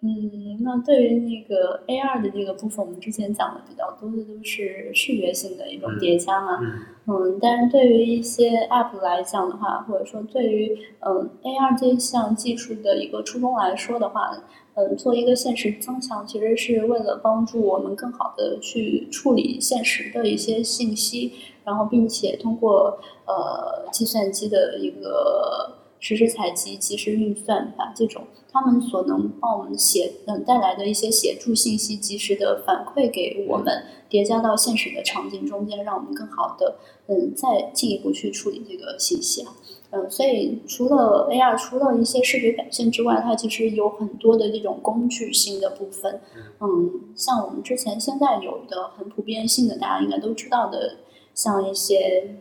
[0.00, 6.60] 那对于那个 A R 的这个部分，我们之前讲的比较多的都是视觉性的一种叠加嘛。
[7.06, 14.30] 嗯，但是对于一些 App 来讲的话，或者说对于嗯 A R 这项技术的一个初衷来说的话，
[14.74, 21.32] 嗯，做一个现实增强，其实是为了帮助我们更好的去处理现实的一些信息，
[21.64, 25.78] 然后并且通过呃计算机的一个。
[26.06, 36.76] 实时采集、及时运算，把这种他们所能帮我们写嗯带来的一些协助信息，及时的反馈给我们，叠加到现实的场景中间，让我们更好的
[37.08, 39.52] 嗯再进一步去处理这个信息啊。
[39.90, 46.20] 嗯，所以除了 AR，除了一些视觉表现之外，它其实有很多的这种工具性的部分。
[46.60, 50.98] 嗯，像我们之前现在有的很普遍性的，大家应该都知道的，
[51.34, 52.36] 像一些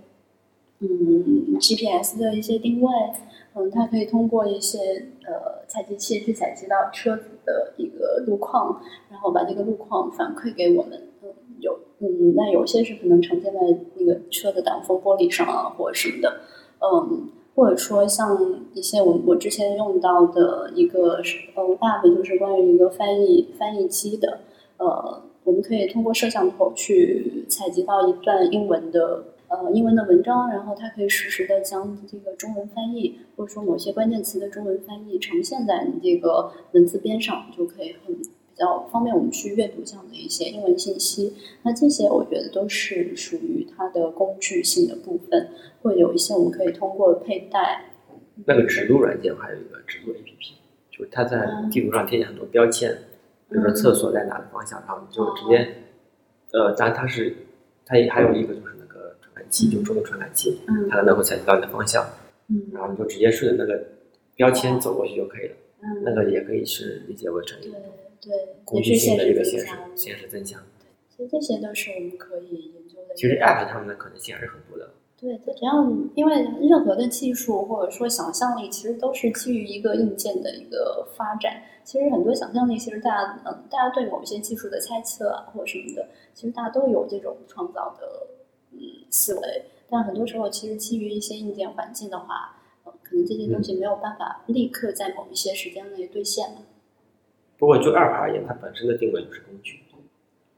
[0.80, 2.91] 嗯 GPS 的一些定位。
[3.58, 4.80] 嗯，它可以通过一些
[5.26, 11.08] 呃采集器去采集到车子的一个路况，然后把这个路况反馈给我们。
[11.24, 11.30] 嗯，
[11.62, 13.60] 有嗯，那有些是可能呈现在
[13.95, 16.41] 那个车的挡风玻璃上啊，或者什么的。
[16.80, 18.38] 嗯，或者说像
[18.74, 21.22] 一些我我之前用到的一个
[21.56, 24.39] 呃 app，就是关于一个翻译翻译机的。
[24.76, 29.24] 呃，我们可以通过摄像头去采集到一段英文的。
[29.64, 41.34] 呃，英文的文章，然后它可以实时的将这个中文翻译，或者说某些关键词的中文翻译呈现在你这个文字边上，就可以很比较方便我们去阅读这样的一些英文信息。
[41.64, 45.49] 那这些我觉得都是属于它的工具性的部分，
[45.82, 47.86] 会有一些我们可以通过佩戴。
[48.45, 50.53] 那个指路软件还有一个指路 APP，
[50.91, 52.91] 就是它在地图上贴很多标签，
[53.49, 55.76] 比如说厕所在哪个方向，然后你就直接，
[56.51, 57.36] 呃，当然它是
[57.86, 58.74] 它也还有一个就是。
[59.50, 62.06] 器就中的传感器，嗯它能够采集到你的方向，
[62.50, 63.84] 嗯然后你就直接顺着那个
[64.36, 65.56] 标签走过去就可以了。
[65.82, 67.70] 嗯那个也可以是理解为成对
[68.20, 68.32] 对
[68.64, 70.60] 工具性的一个现实现实增强。
[71.10, 73.14] 其实这些都是我们可以研究的。
[73.16, 74.90] 其实 App 它们的可能性还是很多的。
[75.18, 81.62] 对，它只要因为任何的技术或者说想象力，其实都是基于一个硬件的一个发展。
[81.84, 88.28] 其实很多想象力，其实大家嗯，大家对某一些技术的猜测啊，或者什么的，其实大家都有这种创造的。
[88.86, 96.62] 嗯，思维，但很多时候其实基于一些硬件环境的话，呃，可能这些东西没有办法立刻在某一些时间内兑现了。
[97.58, 99.82] 不过就 App 而言，它本身的定位就是工具。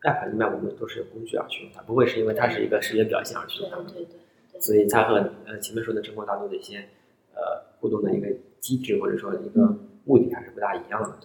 [0.03, 3.77] App 里面我们都是用工具而去用它，不会是因为它是一个视觉表现而去用它。
[3.77, 4.05] 对对
[4.51, 4.61] 对。
[4.61, 5.15] 所以它和
[5.45, 6.87] 呃前面说的中国大陆的一些
[7.33, 8.27] 呃互动的一个
[8.59, 11.17] 机制或者说一个目的还是不大一样的。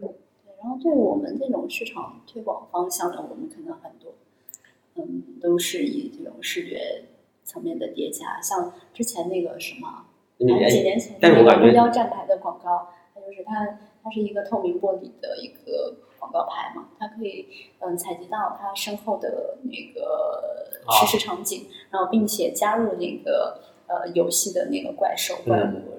[0.00, 0.08] 对，
[0.60, 4.29] 然后对我们这种市场推广方向呢，我们可能很多，嗯，
[5.40, 7.04] 都是以这种视觉
[7.44, 10.06] 层面的叠加，像之前那个什么，
[10.38, 10.44] 几
[10.82, 17.46] 年前那个公交站牌的广告，它就是它它是一个透明玻璃的一个广告牌嘛，它可以
[17.80, 25.96] 嗯采集到它身后的那个实时场景，然后并且加入那个呃游戏的那个怪兽怪物。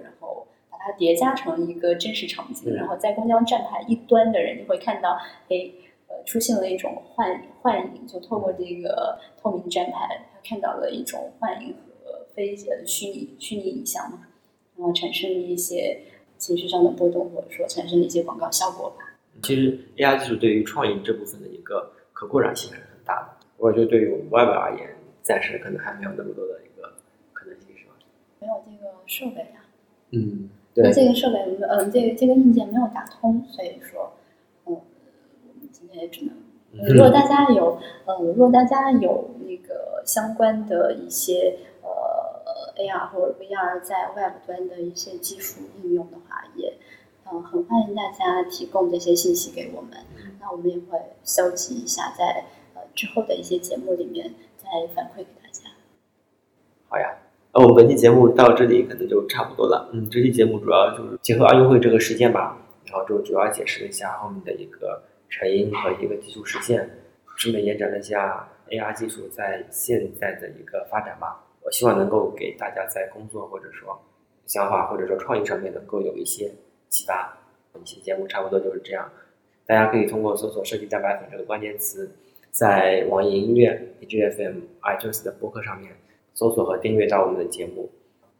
[0.83, 5.11] 它叠加成一个真实场景，然后在公交站牌一端的人就会看到，
[5.47, 5.69] 哎，
[6.11, 14.27] 呃，出现了一种幻幻影，就透过这个透明站牌，他看到了一种幻影和非呃虚拟虚拟影像嘛，
[14.75, 16.01] 然后产生了一些
[16.37, 19.15] 情绪上的波动，或者说产生了一些广告效果吧。
[19.41, 24.89] 其实 AI 技术对于创意这部分的一个可扩展性还是很大的，我觉得对于我们外部而言，
[25.21, 26.93] 暂时可能还没有那么多的一个
[27.31, 27.93] 可能性，是吧？
[28.39, 29.63] 没有这个设备啊。
[30.11, 30.49] 嗯。
[30.73, 31.37] 那这个设备，
[31.69, 34.20] 嗯，这个这个硬件没有打通，所以说，嗯，
[35.93, 36.35] 也只能。
[36.87, 46.73] 如果大家有，呃，如果大家有那个相关的一些呃 AR 或者 VR 在 Web 端的一些技术应用的话，也
[47.31, 49.91] 嗯很欢迎大家提供这些信息给我们，
[50.39, 54.65] 那我们也会搜集一下，在呃之后的一些节目里面再
[54.95, 55.69] 反馈给大家。
[56.87, 57.17] 好呀。
[57.53, 59.89] 那我们本期节目到这里可能就差不多了。
[59.91, 66.87] 嗯，这期节目主要就是结合奥运会这个事件吧，然后就主要解释了一下后面的一个成因和一个技术实现，
[67.37, 71.43] 顺便延展了一下 AR 技术在现在的一个发展吧。
[71.63, 73.99] 我希望能够给大家在工作或者说
[74.45, 76.51] 想法或者说创意上面能够有一些
[76.89, 77.35] 启发。
[77.73, 79.09] 本期节目差不多就是这样，
[79.65, 82.11] 大家可以通过搜索“设计蛋白粉”这个关键词，
[82.51, 85.91] 在网易音乐、HFM、iTunes 的播客上面。
[86.33, 87.91] 搜索和订阅到我们的节目，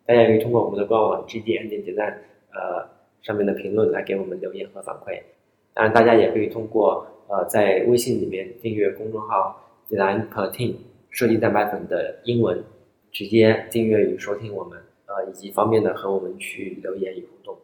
[0.05, 2.21] 大家也可以通过我们的官网 G D N 点点赞，
[2.53, 2.87] 呃，
[3.21, 5.21] 上面的评论来给我们留言和反馈。
[5.74, 10.76] 当然，大家也可以通过呃在微信里面订阅公众号 Design Protein
[11.09, 12.63] 设计蛋白粉的英文，
[13.11, 17.57] 直接订阅与收听我们，呃，以及方便的和我们去留言与互动。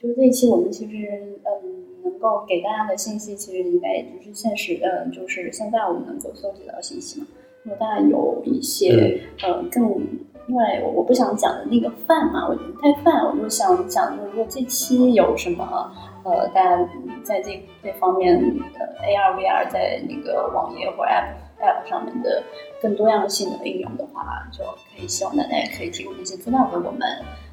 [0.00, 1.08] 就是这一期我们其实
[1.44, 7.26] 嗯能够给大家的信息，其实应该也就是现实，嗯，就是现在我们能够搜集到信息嘛。
[7.64, 10.00] 如果大家有一些呃更，
[10.48, 15.92] 因为我我不想讲的那个饭嘛，我觉得太泛，我就想讲，就是如果这期有什么
[16.24, 16.88] 呃，大家
[17.22, 18.34] 在这这方面
[18.78, 22.42] 呃 AR VR 在那个网页或 App App 上面的
[22.80, 27.00] 更多样性的应用的话，就可以希望大家也可以提供一些资料给我们，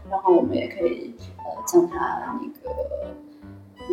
[0.09, 2.75] 然后我们也可以呃将它那个
[3.77, 3.85] 嗯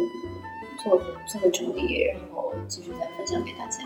[0.78, 0.96] 做
[1.26, 3.78] 做个整理，然后继续再分享给大家。